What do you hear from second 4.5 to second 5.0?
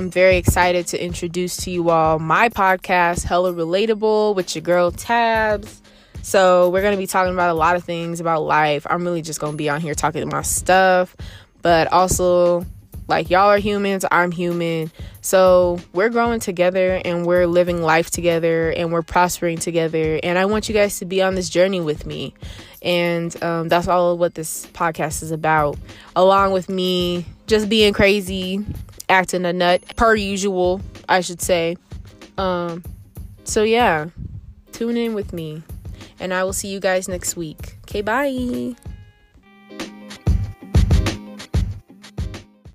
your girl